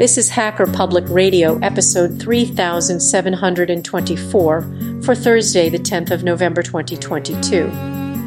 This 0.00 0.16
is 0.16 0.30
Hacker 0.30 0.66
Public 0.66 1.04
Radio, 1.10 1.58
episode 1.58 2.18
3724 2.22 5.02
for 5.02 5.14
Thursday, 5.14 5.68
the 5.68 5.78
10th 5.78 6.10
of 6.10 6.24
November 6.24 6.62
2022. 6.62 7.70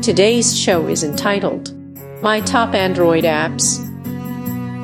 Today's 0.04 0.56
show 0.56 0.86
is 0.86 1.04
entitled 1.04 1.74
My 2.22 2.42
Top 2.42 2.76
Android 2.76 3.24
Apps. 3.24 3.80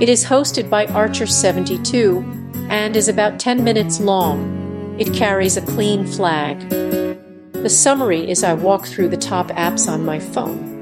It 0.02 0.10
is 0.10 0.26
hosted 0.26 0.68
by 0.68 0.88
Archer72 0.88 2.72
and 2.72 2.96
is 2.96 3.08
about 3.08 3.40
10 3.40 3.64
minutes 3.64 4.00
long. 4.00 4.96
It 5.00 5.14
carries 5.14 5.58
a 5.58 5.62
clean 5.62 6.08
flag. 6.08 6.70
The 6.70 7.70
summary 7.70 8.28
is 8.28 8.44
I 8.44 8.56
walk 8.56 8.88
through 8.88 9.10
the 9.10 9.18
top 9.18 9.50
apps 9.50 9.88
on 9.88 10.04
my 10.04 10.20
phone. 10.20 10.79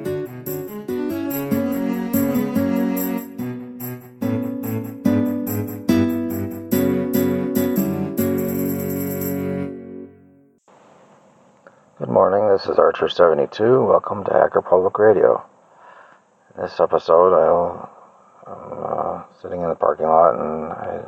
Good 12.00 12.10
morning, 12.10 12.48
this 12.48 12.68
is 12.68 12.78
Archer72. 12.78 13.88
Welcome 13.88 14.24
to 14.26 14.32
Hacker 14.32 14.62
Public 14.62 15.00
Radio. 15.00 15.44
In 16.56 16.62
this 16.62 16.80
episode, 16.80 17.34
I'll, 17.34 17.90
I'm 18.46 18.84
uh, 18.84 19.24
sitting 19.42 19.62
in 19.62 19.70
the 19.70 19.74
parking 19.74 20.06
lot 20.06 20.36
and 20.36 20.72
I 20.74 21.02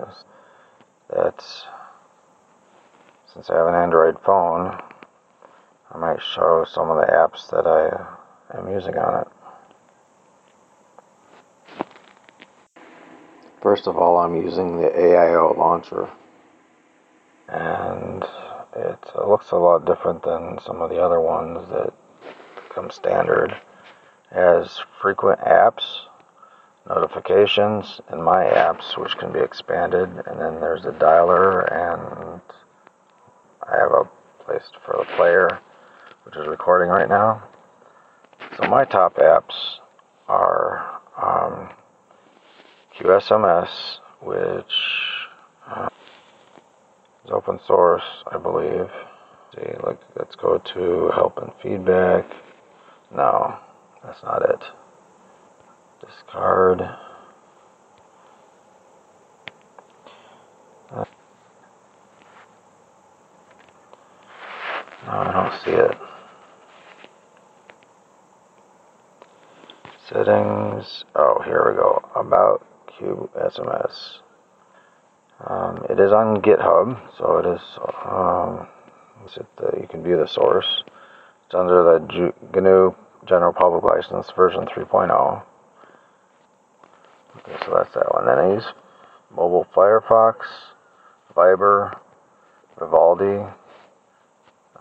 that's 1.15 1.67
since 3.31 3.51
I 3.51 3.57
have 3.57 3.67
an 3.67 3.75
Android 3.75 4.17
phone, 4.25 4.81
I 5.93 5.97
might 5.99 6.23
show 6.23 6.65
some 6.67 6.89
of 6.89 6.97
the 6.97 7.05
apps 7.13 7.51
that 7.51 7.67
I 7.67 8.07
am 8.57 8.67
using 8.71 8.97
on 8.97 9.21
it. 9.21 9.27
First 13.61 13.85
of 13.85 13.95
all, 13.95 14.17
I'm 14.17 14.35
using 14.35 14.81
the 14.81 14.87
AIO 14.87 15.55
launcher. 15.55 16.09
And 17.47 18.25
it 19.07 19.27
looks 19.27 19.51
a 19.51 19.55
lot 19.55 19.85
different 19.85 20.23
than 20.23 20.59
some 20.65 20.81
of 20.81 20.89
the 20.89 21.01
other 21.01 21.19
ones 21.19 21.67
that 21.69 21.93
come 22.73 22.91
standard. 22.91 23.51
It 24.31 24.35
has 24.35 24.81
frequent 25.01 25.39
apps, 25.39 25.83
notifications, 26.87 28.01
and 28.09 28.23
my 28.23 28.43
apps, 28.43 28.97
which 28.97 29.17
can 29.17 29.31
be 29.31 29.39
expanded. 29.39 30.09
And 30.25 30.39
then 30.39 30.59
there's 30.59 30.85
a 30.85 30.91
dialer, 30.91 31.65
and 31.71 32.41
I 33.67 33.77
have 33.77 33.91
a 33.91 34.09
place 34.43 34.69
for 34.85 34.97
the 34.97 35.15
player, 35.15 35.59
which 36.23 36.35
is 36.35 36.47
recording 36.47 36.89
right 36.89 37.09
now. 37.09 37.43
So 38.57 38.67
my 38.67 38.85
top 38.85 39.15
apps 39.15 39.79
are 40.27 41.01
um, 41.21 41.69
QKSMS, 42.97 43.99
which 44.21 44.73
uh, 45.67 45.89
is 47.29 47.33
open 47.33 47.59
source, 47.65 48.03
I 48.31 48.37
believe. 48.37 48.89
See, 49.53 49.71
like, 49.85 49.99
let's 50.17 50.35
go 50.35 50.57
to 50.73 51.11
help 51.13 51.37
and 51.37 51.51
feedback. 51.61 52.25
No, 53.15 53.57
that's 54.03 54.21
not 54.23 54.41
it. 54.49 54.63
Discard. 56.05 56.79
No, 65.05 65.13
I 65.13 65.31
don't 65.31 65.63
see 65.63 65.71
it. 65.71 65.97
Settings. 70.07 71.05
Oh, 71.15 71.41
here 71.45 71.69
we 71.69 71.75
go. 71.77 72.01
About 72.15 72.65
QKSMS. 72.99 74.19
Um, 75.45 75.85
it 75.89 75.99
is 75.99 76.11
on 76.11 76.41
GitHub, 76.41 76.99
so 77.17 77.37
it 77.37 77.45
is. 77.45 77.61
Um, 78.05 78.67
it 79.35 79.45
the, 79.57 79.79
you 79.81 79.87
can 79.87 80.03
view 80.03 80.17
the 80.17 80.27
source. 80.27 80.83
It's 81.45 81.55
under 81.55 81.83
the 81.83 82.33
GNU 82.53 82.95
General 83.25 83.53
Public 83.53 83.83
License 83.83 84.31
version 84.35 84.65
3.0. 84.65 85.43
Okay, 87.37 87.57
so 87.65 87.73
that's 87.73 87.93
that 87.93 88.13
one. 88.13 88.25
Then 88.25 88.37
I 88.37 88.53
use 88.53 88.65
Mobile 89.33 89.67
Firefox, 89.75 90.45
Viber, 91.35 91.97
Vivaldi, 92.77 93.45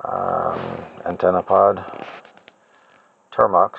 um, 0.05 0.59
AntennaPod, 1.05 2.07
Termux, 3.33 3.73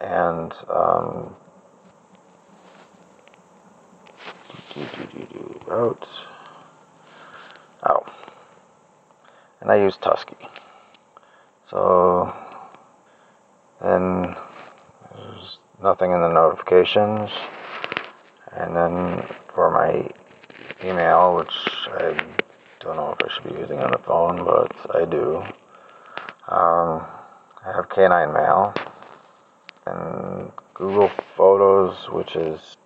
and 0.00 0.52
um, 0.68 1.34
routes. 5.66 6.08
Oh. 7.88 8.04
And 9.60 9.70
I 9.70 9.76
use 9.76 9.96
Tusky. 9.96 10.36
So 11.70 12.34
then 13.80 14.36
there's 15.14 15.58
nothing 15.82 16.12
in 16.12 16.20
the 16.20 16.28
notifications. 16.28 17.30
And 18.52 18.74
then 18.74 19.26
for 19.54 19.70
my 19.70 20.10
email, 20.84 21.36
which 21.36 21.54
I 21.88 22.36
don't 22.80 22.96
know 22.96 23.14
if 23.18 23.24
I 23.24 23.32
should 23.32 23.44
be 23.44 23.58
using 23.58 23.78
on 23.78 23.92
the 23.92 23.98
phone, 23.98 24.44
but 24.44 24.96
I 24.96 25.04
do. 25.04 25.42
Um, 26.48 27.06
I 27.64 27.72
have 27.76 27.88
K9 27.88 28.34
Mail 28.34 28.74
and 29.86 30.50
Google 30.74 31.10
Photos, 31.36 32.08
which 32.10 32.34
is 32.36 32.76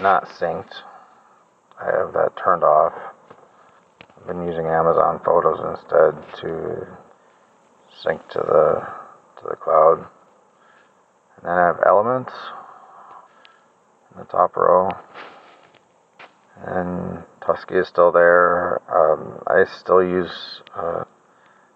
not 0.00 0.26
synced. 0.28 0.82
I 1.80 1.86
have 1.86 2.12
that 2.12 2.36
turned 2.36 2.62
off. 2.62 2.92
I've 4.16 4.26
been 4.26 4.46
using 4.46 4.66
Amazon 4.66 5.20
Photos 5.24 5.60
instead 5.60 6.40
to 6.42 6.98
sync 8.02 8.28
to 8.28 8.38
the 8.38 9.40
to 9.40 9.48
the 9.48 9.56
cloud. 9.56 10.06
And 11.36 11.44
then 11.44 11.52
I 11.52 11.66
have 11.66 11.80
Elements 11.86 12.32
in 14.12 14.20
the 14.20 14.26
top 14.26 14.56
row. 14.56 14.90
And 16.66 17.24
Tusky 17.40 17.76
is 17.76 17.88
still 17.88 18.12
there. 18.12 18.82
Um, 18.90 19.42
I 19.46 19.64
still 19.64 20.02
use 20.02 20.60
uh, 20.76 21.04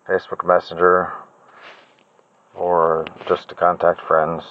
Facebook 0.07 0.47
Messenger 0.47 1.13
for 2.53 3.07
just 3.27 3.49
to 3.49 3.55
contact 3.55 4.03
friends 4.07 4.45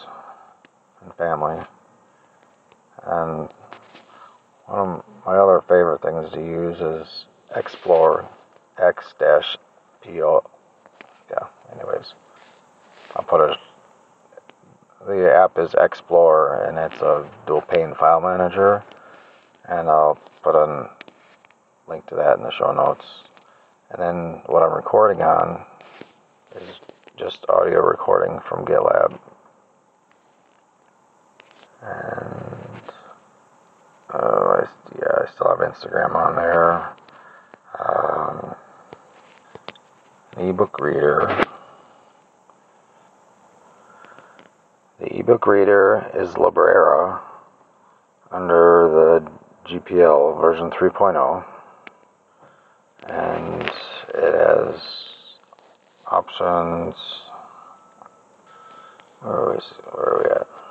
and 1.04 1.14
family. 1.16 1.64
And 3.06 3.50
one 4.66 4.80
of 4.80 5.04
my 5.26 5.38
other 5.38 5.62
favorite 5.62 6.02
things 6.02 6.32
to 6.34 6.40
use 6.40 6.80
is 6.80 7.26
Explore 7.56 8.30
X 8.78 9.14
dash 9.20 9.58
PO. 10.04 10.50
Yeah, 11.30 11.48
anyways. 11.72 12.14
I'll 13.16 13.24
put 13.24 13.42
a. 13.42 13.58
The 15.06 15.34
app 15.34 15.58
is 15.58 15.76
X-plore 15.76 16.64
and 16.64 16.78
it's 16.78 17.02
a 17.02 17.30
dual 17.46 17.62
pane 17.62 17.94
file 17.96 18.22
manager. 18.22 18.84
And 19.68 19.90
I'll 19.90 20.18
put 20.42 20.56
a 20.56 20.90
link 21.88 22.06
to 22.08 22.16
that 22.16 22.38
in 22.38 22.44
the 22.44 22.52
show 22.52 22.72
notes. 22.72 23.06
And 23.90 24.02
then 24.02 24.44
what 24.46 24.64
I'm 24.64 24.74
recording 24.74 25.22
on 25.22 25.66
is 26.56 26.76
just 27.18 27.46
audio 27.50 27.82
recording 27.82 28.40
from 28.48 28.66
GitLab. 28.66 29.20
And 31.82 32.82
uh, 34.10 34.53
I, 35.24 35.32
still 35.32 35.48
have 35.48 35.60
Instagram 35.60 36.16
on 36.16 36.36
there. 36.36 36.96
Um, 37.80 38.56
an 40.36 40.50
ebook 40.50 40.80
reader. 40.80 41.46
The 45.00 45.20
ebook 45.20 45.48
reader 45.48 46.12
is 46.14 46.34
Librera 46.34 47.22
under 48.32 49.22
the 49.24 49.32
GPL 49.70 50.42
version 50.42 50.70
3.0, 50.72 51.46
and 53.08 53.64
it 53.64 54.34
has 54.34 54.82
options. 56.08 56.96
Where 59.22 59.34
are 59.34 59.54
we, 59.54 59.60
where 59.92 60.10
are 60.10 60.24
we 60.24 60.32
at? 60.32 60.64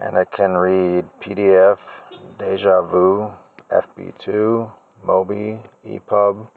and 0.00 0.16
it 0.16 0.30
can 0.32 0.52
read 0.52 1.04
PDF, 1.20 1.78
DjVu, 2.10 3.38
FB2, 3.70 4.76
Mobi, 5.04 5.70
EPUB, 5.84 6.50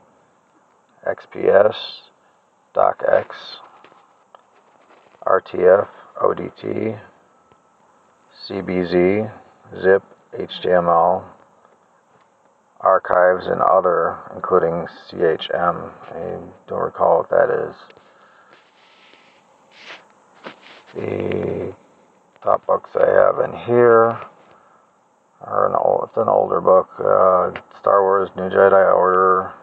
XPS, 1.07 1.75
DocX, 2.75 3.27
RTF, 5.23 5.87
ODT, 6.21 6.99
CBZ, 8.47 9.31
ZIP, 9.79 10.03
HTML, 10.39 11.23
archives, 12.79 13.45
and 13.45 13.61
other, 13.61 14.19
including 14.35 14.87
CHM. 15.09 15.93
I 16.11 16.39
don't 16.67 16.79
recall 16.79 17.19
what 17.19 17.29
that 17.29 17.49
is. 17.49 17.75
The 20.95 21.75
top 22.41 22.65
books 22.65 22.89
I 22.95 23.05
have 23.07 23.39
in 23.39 23.53
here. 23.65 24.19
Or 25.45 25.67
an 25.67 25.75
old, 25.75 26.07
it's 26.07 26.17
an 26.17 26.29
older 26.29 26.61
book. 26.61 26.89
Uh, 26.97 27.51
Star 27.79 28.01
Wars: 28.01 28.29
New 28.35 28.49
Jedi 28.49 28.95
Order, 28.95 29.53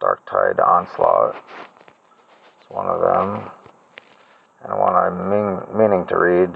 Dark 0.00 0.24
Tide 0.26 0.58
Onslaught. 0.58 1.36
It's 2.60 2.70
one 2.70 2.86
of 2.86 3.00
them. 3.00 3.50
And 4.62 4.78
one 4.78 4.94
I'm 4.94 5.28
mean, 5.28 5.78
meaning 5.78 6.06
to 6.06 6.16
read 6.16 6.50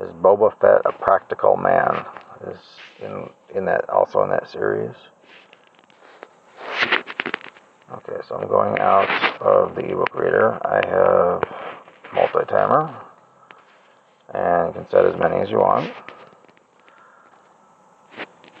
is 0.00 0.12
Boba 0.12 0.56
Fett: 0.60 0.82
A 0.84 0.92
Practical 0.92 1.56
Man. 1.56 2.04
Is 2.48 2.58
in 3.00 3.28
in 3.54 3.64
that 3.66 3.88
also 3.88 4.22
in 4.24 4.30
that 4.30 4.48
series. 4.48 4.96
Okay, 7.92 8.16
so 8.26 8.36
I'm 8.36 8.48
going 8.48 8.78
out 8.80 9.08
of 9.40 9.74
the 9.74 9.82
ebook 9.82 10.14
reader. 10.14 10.58
I 10.66 10.80
have 10.88 11.42
multi-timer, 12.14 13.04
and 14.32 14.68
you 14.68 14.80
can 14.80 14.90
set 14.90 15.04
as 15.04 15.14
many 15.20 15.36
as 15.36 15.50
you 15.50 15.58
want. 15.58 15.92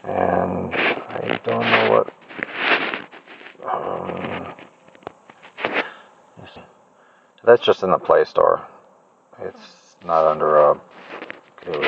And 0.04 0.74
I 0.74 1.31
don't 1.44 1.60
know 1.60 1.90
what. 1.90 2.14
Um, 3.68 4.54
that's 7.44 7.62
just 7.62 7.82
in 7.82 7.90
the 7.90 7.98
Play 7.98 8.24
Store. 8.24 8.68
It's 9.40 9.96
not 10.04 10.26
under 10.26 10.56
a 10.56 10.80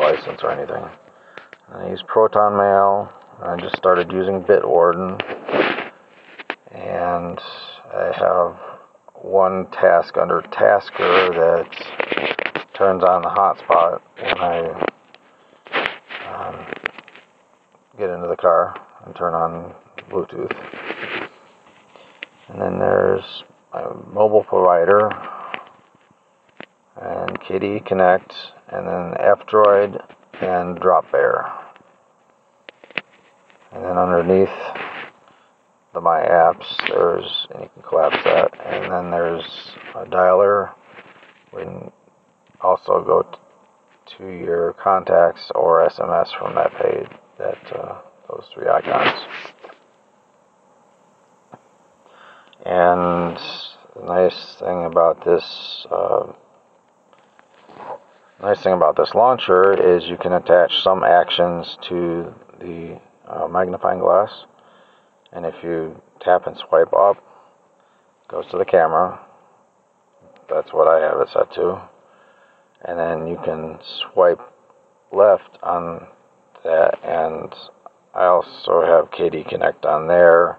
license 0.01 0.43
or 0.43 0.51
anything. 0.51 0.85
I 1.73 1.89
use 1.89 2.03
Proton 2.07 2.57
Mail. 2.57 3.13
I 3.43 3.57
just 3.61 3.77
started 3.77 4.11
using 4.13 4.43
Bitwarden. 4.43 5.21
And 6.73 7.39
I 7.93 8.13
have 8.17 8.59
one 9.15 9.71
task 9.71 10.17
under 10.17 10.43
Tasker 10.53 11.31
that 11.31 12.69
turns 12.75 13.05
on 13.05 13.23
the 13.23 13.29
hotspot 13.29 14.01
when 14.21 14.39
I 14.39 14.89
um, 16.35 16.67
get 17.97 18.11
into 18.11 18.27
the 18.27 18.37
car 18.37 18.84
and 19.05 19.15
turn 19.15 19.35
on 19.35 19.75
Bluetooth. 20.11 20.55
And 22.49 22.61
then 22.61 22.79
there's 22.79 23.45
my 23.73 23.85
mobile 24.13 24.45
provider 24.45 25.09
and 27.01 27.41
KDE 27.41 27.87
Connect 27.87 28.35
and 28.69 28.87
then 28.87 29.15
F-Droid 29.19 30.05
and 30.41 30.79
Dropbear. 30.79 31.51
And 33.73 33.85
then 33.85 33.99
underneath 33.99 34.55
the 35.93 36.01
My 36.01 36.21
Apps, 36.21 36.65
there's, 36.89 37.47
and 37.51 37.63
you 37.63 37.71
can 37.75 37.83
collapse 37.83 38.23
that, 38.25 38.51
and 38.65 38.93
then 38.93 39.11
there's 39.11 39.45
a 39.95 40.05
dialer. 40.05 40.75
We 41.53 41.63
can 41.63 41.93
also 42.61 43.03
go 43.05 43.39
to 44.19 44.27
your 44.27 44.75
contacts 44.75 45.51
or 45.55 45.89
SMS 45.89 46.37
from 46.39 46.55
that 46.57 46.73
page, 46.75 47.09
that 47.39 47.77
uh, 47.77 48.01
those 48.35 48.49
three 48.53 48.67
icons. 48.69 49.21
And 52.67 53.37
the 53.95 54.03
nice 54.05 54.57
thing 54.59 54.85
about 54.85 55.25
this 55.25 55.87
uh, 55.91 56.33
nice 58.41 58.63
thing 58.63 58.73
about 58.73 58.97
this 58.97 59.15
launcher 59.15 59.73
is 59.73 60.09
you 60.09 60.17
can 60.17 60.33
attach 60.33 60.83
some 60.83 61.05
actions 61.05 61.79
to 61.83 62.35
the 62.61 63.01
uh, 63.29 63.47
magnifying 63.49 64.01
glass. 64.01 64.45
And 65.33 65.47
if 65.47 65.55
you 65.63 66.01
tap 66.21 66.47
and 66.47 66.57
swipe 66.57 66.93
up 66.93 67.17
it 67.17 68.29
goes 68.29 68.47
to 68.51 68.59
the 68.59 68.65
camera. 68.65 69.21
That's 70.49 70.73
what 70.73 70.89
I 70.89 71.01
have 71.01 71.21
it 71.21 71.29
set 71.33 71.53
to. 71.55 71.89
And 72.87 72.99
then 72.99 73.27
you 73.27 73.39
can 73.45 73.79
swipe 74.13 74.41
left 75.13 75.59
on 75.63 76.09
that 76.65 76.99
and 77.05 77.55
I 78.15 78.27
also 78.27 78.83
have 78.83 79.11
KDE 79.11 79.49
Connect 79.49 79.85
on 79.85 80.07
there 80.07 80.59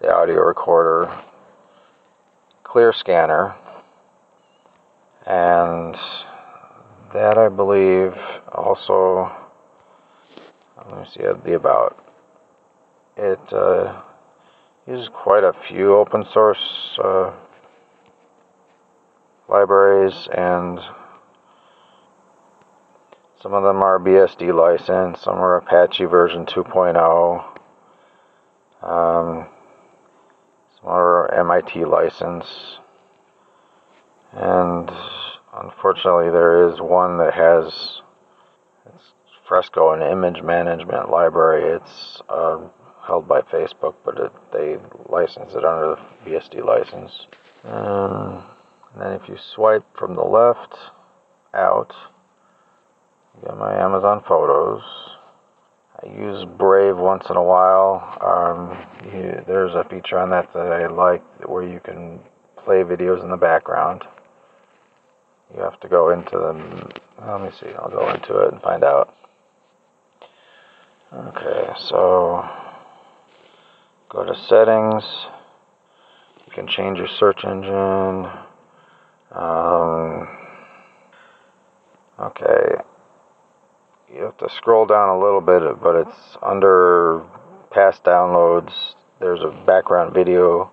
the 0.00 0.12
audio 0.12 0.40
recorder 0.42 1.22
clear 2.64 2.92
scanner 2.92 3.54
and 5.24 5.94
that 7.14 7.38
I 7.38 7.48
believe 7.48 8.12
also 8.52 9.30
let 10.76 11.00
me 11.00 11.06
see 11.14 11.22
the 11.44 11.54
about 11.54 11.96
it. 13.16 13.52
Uh, 13.52 14.02
uses 14.86 15.08
quite 15.12 15.42
a 15.42 15.52
few 15.68 15.96
open 15.96 16.24
source 16.32 16.58
uh, 17.02 17.32
libraries 19.48 20.28
and 20.36 20.78
some 23.42 23.52
of 23.54 23.62
them 23.62 23.82
are 23.82 23.98
BSD 23.98 24.54
licensed, 24.54 25.22
some 25.22 25.36
are 25.36 25.56
Apache 25.56 26.04
version 26.06 26.46
2.0, 26.46 27.58
um, 28.82 29.48
some 30.76 30.84
are 30.84 31.32
MIT 31.34 31.84
license, 31.84 32.78
and 34.32 34.90
unfortunately 35.54 36.30
there 36.30 36.68
is 36.68 36.80
one 36.80 37.18
that 37.18 37.34
has 37.34 38.02
Fresco 39.46 39.92
an 39.92 40.02
image 40.02 40.42
management 40.42 41.10
library. 41.10 41.76
It's 41.76 42.20
uh, 42.28 42.68
held 43.06 43.28
by 43.28 43.42
Facebook, 43.42 43.94
but 44.04 44.18
it, 44.18 44.32
they 44.52 44.76
license 45.08 45.54
it 45.54 45.64
under 45.64 45.96
the 46.24 46.30
BSD 46.30 46.64
license. 46.64 47.26
Um, 47.64 48.44
and 48.92 49.02
then 49.02 49.12
if 49.12 49.28
you 49.28 49.36
swipe 49.54 49.84
from 49.96 50.14
the 50.14 50.24
left 50.24 50.74
out, 51.54 51.94
get 53.42 53.56
my 53.56 53.74
Amazon 53.74 54.22
photos. 54.26 54.82
I 56.02 56.08
use 56.08 56.44
Brave 56.58 56.96
once 56.96 57.26
in 57.30 57.36
a 57.36 57.42
while. 57.42 58.18
Um, 58.20 58.86
you, 59.12 59.42
there's 59.46 59.74
a 59.74 59.84
feature 59.88 60.18
on 60.18 60.30
that 60.30 60.52
that 60.52 60.72
I 60.72 60.86
like 60.88 61.22
where 61.48 61.66
you 61.66 61.80
can 61.80 62.20
play 62.64 62.82
videos 62.82 63.22
in 63.22 63.30
the 63.30 63.36
background. 63.36 64.04
You 65.54 65.62
have 65.62 65.80
to 65.80 65.88
go 65.88 66.10
into 66.10 66.32
the. 66.32 67.24
Let 67.24 67.40
me 67.40 67.50
see. 67.58 67.72
I'll 67.78 67.90
go 67.90 68.10
into 68.10 68.38
it 68.40 68.52
and 68.52 68.60
find 68.62 68.84
out. 68.84 69.14
Okay, 71.14 71.72
so 71.88 72.44
go 74.10 74.24
to 74.24 74.34
settings. 74.48 75.04
You 76.46 76.52
can 76.52 76.66
change 76.66 76.98
your 76.98 77.08
search 77.18 77.44
engine. 77.44 78.26
Um, 79.30 80.28
okay, 82.20 82.82
you 84.16 84.22
have 84.22 84.36
to 84.38 84.48
scroll 84.56 84.86
down 84.86 85.10
a 85.10 85.18
little 85.18 85.40
bit, 85.40 85.62
but 85.82 85.94
it's 85.96 86.38
under 86.42 87.22
past 87.70 88.02
downloads. 88.02 88.72
There's 89.20 89.42
a 89.42 89.50
background 89.66 90.14
video 90.14 90.72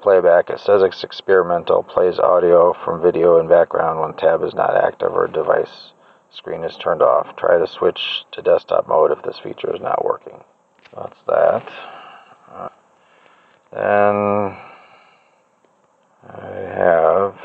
playback. 0.00 0.50
It 0.50 0.60
says 0.60 0.82
it's 0.82 1.02
experimental, 1.02 1.82
plays 1.82 2.18
audio 2.18 2.74
from 2.84 3.02
video 3.02 3.40
in 3.40 3.48
background 3.48 4.00
when 4.00 4.14
tab 4.14 4.42
is 4.42 4.54
not 4.54 4.76
active 4.76 5.12
or 5.12 5.26
device 5.26 5.92
screen 6.30 6.62
is 6.62 6.76
turned 6.76 7.02
off. 7.02 7.34
Try 7.36 7.58
to 7.58 7.66
switch 7.66 8.24
to 8.32 8.42
desktop 8.42 8.86
mode 8.86 9.10
if 9.10 9.22
this 9.24 9.38
feature 9.42 9.74
is 9.74 9.80
not 9.80 10.04
working. 10.04 10.44
That's 10.94 11.18
that. 11.26 11.72
Uh, 12.52 12.68
then 13.72 14.56
I 16.28 16.46
have, 16.76 17.40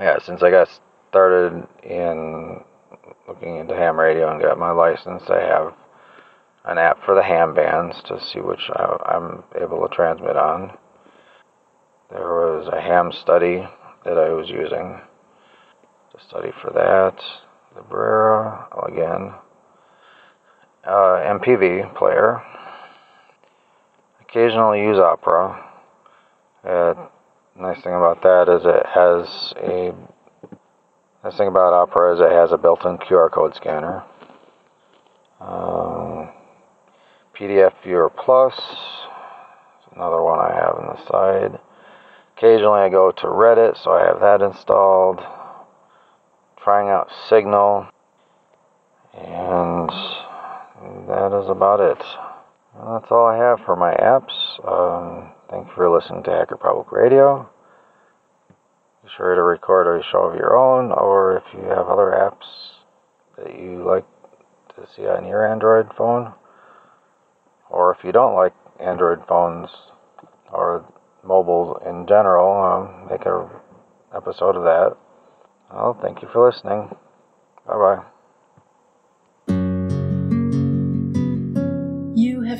yeah, 0.00 0.18
since 0.18 0.42
I 0.42 0.50
got 0.50 0.68
started 1.10 1.66
in 1.82 2.64
looking 3.38 3.56
into 3.56 3.74
ham 3.74 3.98
radio 3.98 4.30
and 4.32 4.42
got 4.42 4.58
my 4.58 4.70
license, 4.70 5.22
I 5.28 5.40
have 5.40 5.74
an 6.64 6.78
app 6.78 7.04
for 7.04 7.14
the 7.14 7.22
ham 7.22 7.54
bands 7.54 8.02
to 8.06 8.20
see 8.20 8.40
which 8.40 8.68
I, 8.74 9.16
am 9.16 9.44
able 9.60 9.86
to 9.86 9.94
transmit 9.94 10.36
on. 10.36 10.76
There 12.10 12.20
was 12.20 12.68
a 12.72 12.80
ham 12.80 13.12
study 13.12 13.66
that 14.04 14.18
I 14.18 14.30
was 14.30 14.48
using 14.48 15.00
to 16.12 16.24
study 16.26 16.50
for 16.60 16.70
that. 16.72 17.22
Librera, 17.76 18.88
again, 18.88 19.34
uh, 20.84 21.38
MPV 21.38 21.94
player. 21.96 22.42
Occasionally 24.20 24.80
use 24.80 24.98
Opera. 24.98 25.64
Uh, 26.64 26.94
nice 27.56 27.80
thing 27.82 27.94
about 27.94 28.20
that 28.22 28.48
is 28.48 28.62
it 28.64 28.86
has 28.86 29.54
a 29.56 29.92
nice 31.28 31.36
thing 31.36 31.48
about 31.48 31.74
Opera 31.74 32.14
is 32.14 32.20
it 32.20 32.30
has 32.30 32.52
a 32.52 32.56
built-in 32.56 32.96
QR 32.96 33.30
code 33.30 33.54
scanner. 33.54 34.02
Um, 35.40 36.30
PDF 37.38 37.74
Viewer 37.84 38.08
Plus. 38.08 38.54
Another 39.94 40.22
one 40.22 40.38
I 40.38 40.54
have 40.54 40.76
on 40.76 40.96
the 40.96 41.06
side. 41.06 41.60
Occasionally 42.36 42.80
I 42.80 42.88
go 42.88 43.10
to 43.10 43.26
Reddit, 43.26 43.82
so 43.82 43.90
I 43.90 44.06
have 44.06 44.20
that 44.20 44.40
installed. 44.40 45.20
Trying 46.62 46.88
out 46.88 47.10
Signal. 47.28 47.88
And 49.12 49.90
that 51.08 51.38
is 51.42 51.50
about 51.50 51.80
it. 51.80 51.98
That's 51.98 53.10
all 53.10 53.26
I 53.26 53.36
have 53.36 53.60
for 53.66 53.76
my 53.76 53.92
apps. 53.92 54.32
Um, 54.66 55.32
thank 55.50 55.66
you 55.66 55.72
for 55.74 55.90
listening 55.90 56.22
to 56.22 56.30
Hacker 56.30 56.56
Public 56.56 56.90
Radio. 56.90 57.50
Sure 59.16 59.34
to 59.34 59.42
record 59.42 59.86
a 59.86 60.04
show 60.12 60.24
of 60.24 60.36
your 60.36 60.56
own, 60.56 60.92
or 60.92 61.38
if 61.38 61.44
you 61.54 61.62
have 61.68 61.88
other 61.88 62.12
apps 62.12 62.46
that 63.36 63.58
you 63.58 63.84
like 63.84 64.06
to 64.76 64.86
see 64.94 65.06
on 65.06 65.26
your 65.26 65.46
Android 65.46 65.88
phone. 65.96 66.34
Or 67.70 67.94
if 67.94 68.04
you 68.04 68.12
don't 68.12 68.34
like 68.34 68.54
Android 68.80 69.20
phones 69.28 69.70
or 70.52 70.84
mobile 71.24 71.80
in 71.86 72.06
general, 72.06 72.62
um, 72.62 73.08
make 73.10 73.26
an 73.26 73.48
episode 74.14 74.56
of 74.56 74.64
that. 74.64 74.96
Well, 75.72 75.98
thank 76.00 76.22
you 76.22 76.28
for 76.32 76.48
listening. 76.48 76.96
Bye 77.66 77.74
bye. 77.74 78.17